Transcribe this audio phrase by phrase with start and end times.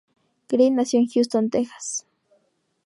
[0.49, 2.07] Green nació en Houston, Texas.